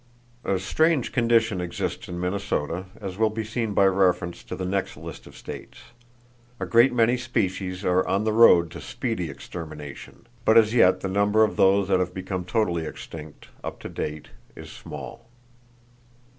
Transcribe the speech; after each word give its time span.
A 0.43 0.57
strange 0.57 1.11
condition 1.11 1.61
exists 1.61 2.07
in 2.07 2.19
Minnesota, 2.19 2.85
as 2.99 3.19
will 3.19 3.29
be 3.29 3.43
seen 3.43 3.75
by 3.75 3.85
reference 3.85 4.43
to 4.45 4.55
the 4.55 4.65
next 4.65 4.97
list 4.97 5.27
of 5.27 5.37
states. 5.37 5.77
A 6.59 6.65
great 6.65 6.91
many 6.91 7.17
species 7.17 7.85
are 7.85 8.07
on 8.07 8.23
the 8.23 8.33
road 8.33 8.71
to 8.71 8.81
speedy 8.81 9.29
extermination; 9.29 10.25
but 10.43 10.57
as 10.57 10.73
yet 10.73 11.01
the 11.01 11.07
number 11.07 11.43
of 11.43 11.55
those 11.55 11.87
that 11.89 11.99
have 11.99 12.15
become 12.15 12.45
totally 12.45 12.83
extinct 12.87 13.49
up 13.63 13.79
to 13.81 13.89
date 13.89 14.29
is 14.55 14.71
small. 14.71 15.27